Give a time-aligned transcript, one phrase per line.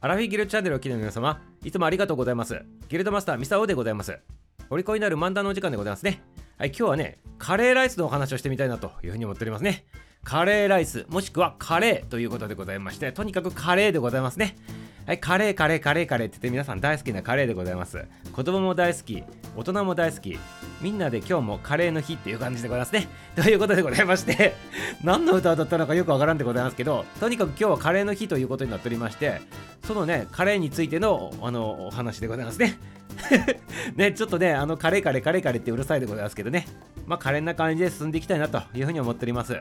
[0.00, 2.62] アラフィギルドチャンネルを聞きの皆様、いつもありがとうございます。
[2.88, 4.16] ギルドマスターミサオでございます。
[4.70, 6.22] お利口になる漫談のお時間でございますね。
[6.56, 9.86] はい、今日はね、カレーライスのお話をしてみたいなというふうに思っておりますね。
[10.22, 14.54] カレーライス、もしくはカレーということでございまして、とにかくカレーでございますね。
[15.04, 18.04] はい、カレー、カレー、カレー、カレーって言って皆さん大好きなカレーでございます。
[18.32, 19.24] 子供も大好き、
[19.56, 20.38] 大人も大好き、
[20.80, 23.08] みんなで今日もカレーの日っていう感じでございますね。
[23.34, 24.54] ということでございまして、
[25.02, 29.40] 何の歌だったのかよくわからんでございますけど、とにかく今日はカレーの日ということになっておりまして、
[29.84, 32.78] そのね、カレーについてのあのお話でございますね。
[33.96, 36.66] ね、ちょっとね、あのカレーカレーカレーカレーってうるさいでございますけどね、
[37.06, 39.58] まあ、カレーな感じで進んでいきたいなというふうに思っております。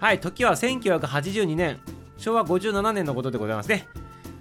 [0.00, 1.78] はい、時は1982年、
[2.16, 3.88] 昭和57年のことでございますね。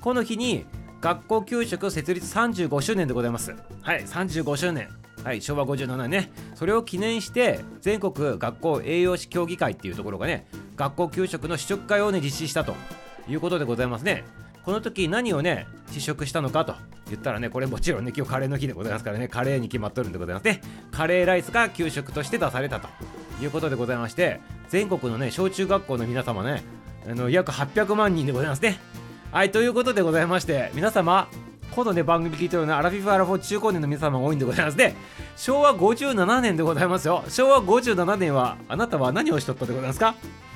[0.01, 0.65] この日に
[1.01, 3.53] 学校給食設立35周年でございます。
[3.81, 4.87] はい、35周年。
[5.23, 6.31] はい、昭和57年ね。
[6.55, 12.75] それを記念して、全国学校栄養士協議会っていうところがね、学校給食の試食会をね、実施したと
[13.29, 14.25] いうことでございますね。
[14.65, 16.75] この時何をね、試食したのかと
[17.09, 20.61] 言ったらね、これもちろんね、今日カレーの日でございますからね、カレーに決まっとるんでございますね。
[20.91, 22.89] カレーライスが給食として出されたと
[23.41, 26.63] いうことでございまして、全国のね、小中学校の皆様ね、
[27.09, 28.79] あの約800万人でございますね。
[29.31, 31.27] はい、ということでございまして、皆様、
[31.75, 34.95] このね、番組聞いてるのはアラフィフアラフォー中高年の皆様が多いんでございますね。
[35.35, 37.23] 昭和57年でございますよ。
[37.29, 40.13] 昭和57年は、あなたは何をしとったでございますか？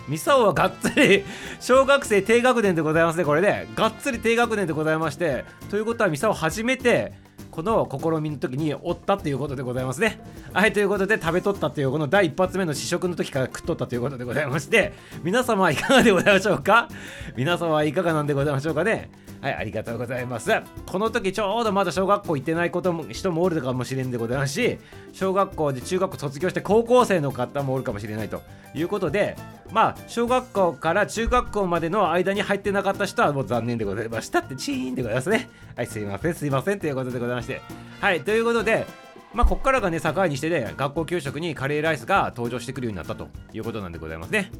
[0.07, 1.25] ミサオはがっつり
[1.59, 7.13] 小学生低学年でございますね、これで、がっつり低学年でございまして、ということはミサオ初めて、
[7.49, 10.21] この試みの時におったっていうことでございますね。
[10.53, 14.93] はい、ということで食べとったというこの第一発目の試食の時から食っとったということでございまして、
[15.23, 16.87] 皆様はいかがでございましょうか？
[17.35, 19.09] 皆様はいかがなんでございましょうかね？
[19.41, 20.51] はい、ありがとうございます。
[20.85, 24.77] この時ちょうどまだ小学校行ってないことも人もおるかもしれんでございますし、
[25.13, 28.41] 小学校で中学校卒業して高校生の方もおるかもしれないと
[28.73, 29.35] いうことで、
[29.71, 35.49] まあ、小学校から中学校までの間に入ってなかった人はもう残念でございましたってチーンでございますね。
[35.75, 37.61] はい、すいません、すいませんということでございまして。
[38.01, 38.85] はい、ということで、
[39.33, 44.51] まあ、ここからがね、境にしてね、学校給食にカレーライスが登場してくるようになったということなんでございますね。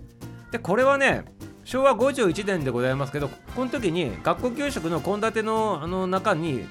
[0.51, 1.25] で、これはね、
[1.67, 6.65] 昭和51年でございますけど、この時に学校給食の献立のあの中に、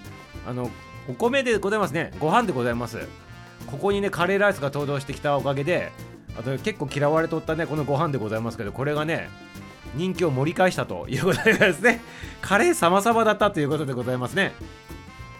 [0.48, 0.70] あの、
[1.06, 2.98] お米でございますね、ご飯でございます。
[3.66, 5.92] ここにね、カレーライスが登場してきたおかげで、
[6.38, 9.28] あと結構嫌われとったね、このご飯でございますけど、これがね、
[9.96, 12.00] 人気を盛り返したという ことでですね、
[12.40, 14.54] カレー様々だったということでございますね。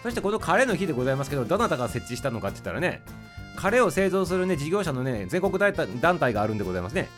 [0.03, 3.01] そしてこのカレーの日でございますけど、どなたが設置したのかって言ったらね、
[3.55, 7.09] カレーを製造するね、事業者のね、全国団体があるんでございますね。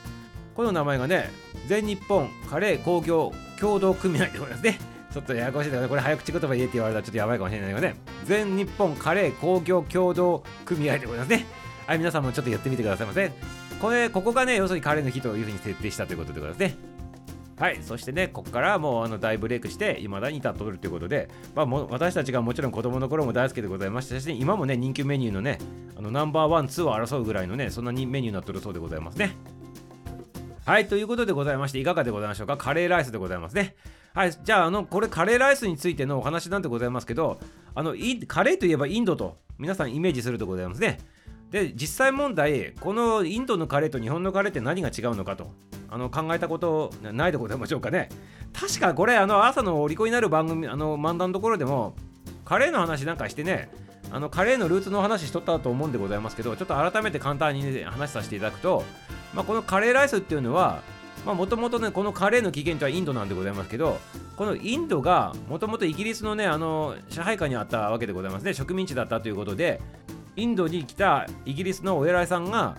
[0.56, 1.30] この名前がね、
[1.68, 4.80] 全日本カレー工業協同組合でございますね。
[5.12, 7.96] ちょっとややこしいんだけど、これ早口言葉言えって言われたらちょっとやばいかもしれないけどね。
[8.26, 11.46] 全日本カレー工業協同組合でございますね。
[11.88, 13.32] はい、皆さんもちょっとやってみてくださいませ。
[13.82, 16.90] これ、ここがね、要するにカレーの日というふうに設定したということでございますね。
[17.60, 25.58] はい、そしてね、ここからもうあの大ブレイクして、いまだに至っとるということで、まあ、も私たちがもちろん子供の頃も大好きでございましたし、今もね、人気メニューのね、
[25.98, 29.36] あのナンバーワン、ツーを争うぐらいのね、そんなにメニューになっとるそうでございますね。
[30.70, 32.56] はい、ということでございまして、いかがでございましょうか？
[32.56, 33.76] カレーライスでございますね。
[34.14, 37.40] はい、じゃあ、あの、これカレーライスについてのお話なんでございますけど、
[37.74, 37.96] あの、
[38.28, 41.00] カレーといえばインドと、皆さんイメージするとございますね。
[41.50, 45.52] で、実際問題、このインドのカレーと日本のカレーって何が違うのかと、
[45.90, 48.10] あの、考えたことないでございましょうかね。
[48.54, 51.96] 確かこれ、あの、朝のお利口になる番組、あの、漫談のところでも、
[52.46, 53.72] カレーの話なんかしてね、
[54.12, 58.84] あのカレーのルーツの話しとったと思うんでございますけど、ちょっと改めて簡単に、ね、話させていただくと、
[59.34, 60.82] まあ、このカレーライスっていうのは、
[61.26, 64.00] もともと、このカレーの起源とはインドなんでございますけど、
[64.36, 69.82] このインドがもともとイギリスのね、あの支配下にあったわけでございますね、植民地だったということで、
[70.36, 72.78] インドに来たイギリスのお偉いさんが、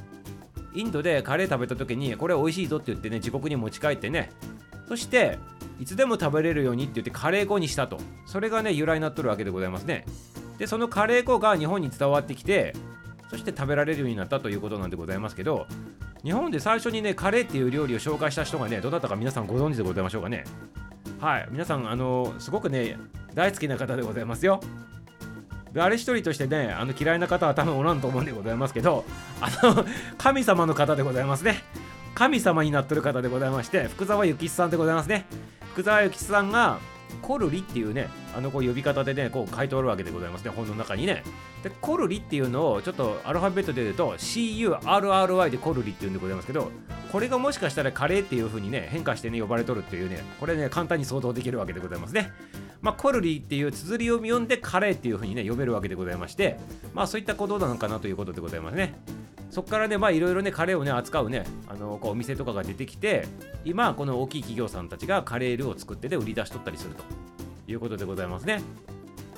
[0.72, 4.30] インドでカレー食べた時に、これ美味しいぞって言ってね、自国に持ち帰ってね、
[4.88, 5.38] そして、
[5.78, 7.98] いつでも食べれるようにって言ってカレー粉にしたと。
[8.26, 10.04] それがね、由来になっとるわけでございますね。
[10.58, 12.74] で、そのカレー粉が日本に伝わってきて、
[13.30, 15.66] そして食べられるようになったということなんでございますけど、
[16.22, 20.44] 日本で最初にね、カレーっていう料理を紹介した人がね、どなたか皆さんご存知でございましょうかね。
[21.18, 22.98] はい、皆さん、あの、すごくね、
[23.34, 24.60] 大好きな方でございますよ。
[25.72, 29.04] 誰一人としてね、あの嫌いな方は多分おらんと思うんでございますけど、
[29.40, 29.84] あの、
[30.18, 31.62] 神様の方でございますね。
[32.14, 35.26] 神様になってる方でございまして、福沢諭吉さんでございますね。
[35.72, 36.78] 福沢諭吉さんが、
[37.22, 41.22] コルリっていうね、あのこう呼び方でね、こう書いておるわけでございますね、本の中にね。
[41.62, 46.70] で、コルリっていうのをちょっとアルファベットで言うと、CURRY でコルリっていうんでございますけど、
[47.12, 52.30] これがもしかしたらカレーっていう風にね、変化してね、呼ばれとるっていうね、これね、簡単に想像できるわけでございますね。
[52.82, 56.58] まあ、コルリっていう綴りを読んでカレーっていう風にね、読めるわけでございまして、
[56.94, 58.94] まあそういったことなのかなということでございますね。
[59.50, 63.26] そこからね、まあいろいろね、カレーをね、扱うね、あのこうお店とかが出てきて、
[63.64, 67.30] 今、この大きい企業さんたちがカレールーを作ってで売り出しとったりすると。
[67.72, 68.62] いうことでございますね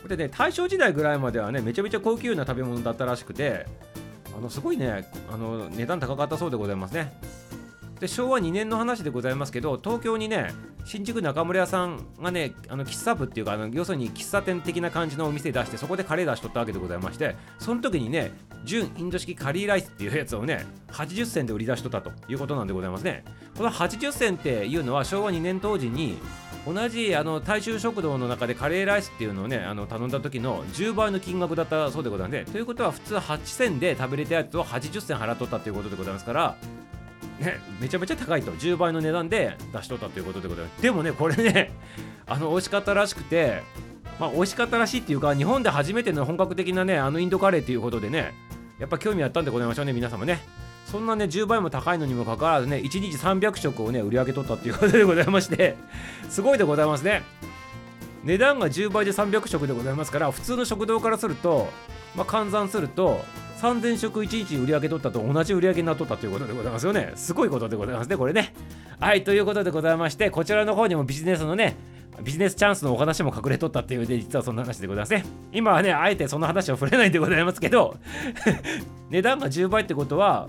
[0.08, 3.66] でね大正時代ぐらいまではねめちゃめちゃ高級な食べ物だったらしくて
[4.36, 7.12] あのすごいねあの値段高かったそうでございますね
[8.02, 10.52] で昭和2年の話でございますけど東京にね
[10.84, 18.32] 新宿中村屋さんがねあの喫茶部っていうかあの要するに喫茶店的な感じのお店出してそこでカレー出しとったわけでございましてその時にね
[18.64, 23.22] 純インド式カリーライスっていうやつをね80銭で売り出しとったということなんでございますね。
[23.56, 26.18] この80銭っていうのは昭和2年当時に
[26.66, 32.50] 同じあの大衆食堂の中でカレーライスっていうのをねあの頼んだ時の10倍の金額だったそうでございますね。
[32.50, 36.56] ということは普通8銭で食べれたやつを80銭払っとったということでございますから
[37.42, 38.52] ね、めちゃめちゃ高いと。
[38.52, 40.82] 10倍の値段で出しとったということでございます。
[40.82, 41.72] でもねこれね
[42.26, 43.62] あの美味しかったらしくて
[44.20, 48.32] まあ美味しかったらしいっていうか日本で初めての本格的なねあのインドカレーということでね
[48.78, 50.40] やっぱ興味あったんでございましょうね皆様ね。
[50.86, 55.76] そんなね10倍も高いのにもかかわらずね1日300食をね売り上げとったっていうことでございまして
[56.28, 57.22] すごいでございますね。
[58.24, 61.68] 値段が10倍で300食でございますから普通の食堂からすると
[62.14, 63.24] まあ換算すると
[63.62, 67.12] 3000食1日売り上げ取ったと同じ売り上げになっとったということでございますよね。
[67.14, 68.52] すごいことでございますね、これね。
[68.98, 71.76] はい、ということでございまして、こちらの方にもビジネスのね、
[72.24, 75.24] ビジネスチャンスのお話も隠れとったっていうで、実はそんな話でございますね。
[75.52, 77.96] 今はね、あえてその話は触れないんでございますけど、
[79.10, 80.48] 値段が10倍ってことは、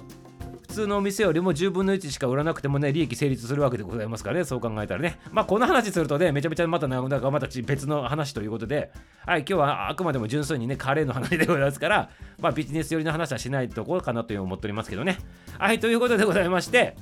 [0.73, 5.19] 普通のお店よりも10分の1しか売らなくてもね利益成立するわけでございますからねそう考えたらね。
[5.31, 8.91] まあこの話するとねめちゃめちゃまたなんかまた別の話ということで
[9.23, 12.09] はい今日はあくまでも純粋にねカレーの話でございますから
[12.41, 15.19] まあビジネス寄りの話はしないところかなという思っておりますけどね。
[15.59, 16.97] はいということでございまして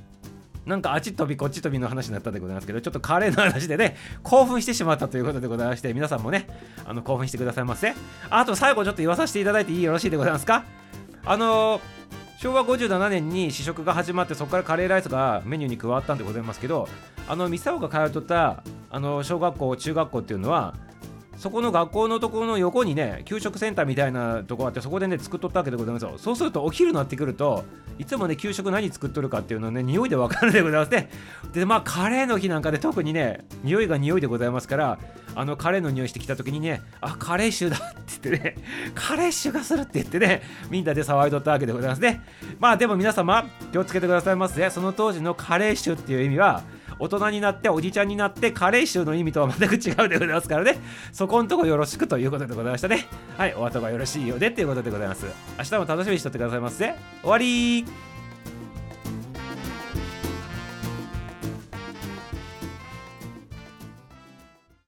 [0.65, 6.45] なんかあっち飛びこっち飛びの話になったんでございますけど、ちょっとカレーの話でね、興奮してしまったということでございまして、皆さんもね、
[6.85, 7.95] あの興奮してくださいませ。
[8.29, 9.81] あと最後ちょっと言わさせていただいていい？
[9.81, 10.65] よろしいでございますか？
[11.25, 12.00] あのー
[12.41, 16.89] 昭和57年に試食が始まってそこからカレーライスがメニューに加わったんでございますけど
[17.27, 20.73] あのミサオが通っとったあの小学校中学校っていうのは
[21.41, 26.13] そこの学校のところの横にね給食センターみたいなとこあってそこでね作っとったわけでございますよ。
[26.19, 27.63] そうするとお昼になってくると
[27.97, 31.09] いつもね給食何作っとるかっていうのはね匂いでわかるでございますね。
[31.51, 34.99] でまあカレーの日なんかで特にね匂いが匂いでございますから
[35.33, 38.55] あのカレーの匂いしてきた時にねあカレー臭だって言ってね
[38.93, 42.21] カレー臭がするって言ってねみんなで騒いとったわけでございますね。
[42.59, 44.69] まあでも皆様気をつけてくださいませ。
[44.69, 46.61] その当時のカレー臭っていう意味は
[47.01, 50.77] 大人になっておじちゃんになってカレー臭の意味とは全く違うでございますからね。
[51.12, 53.07] そこんとこよろしくということでございましたね。
[53.38, 55.25] はいお後がよろしいようでということでございます。
[55.57, 56.94] 明日も楽しみにしとってくださいませ。
[57.24, 57.86] 終わり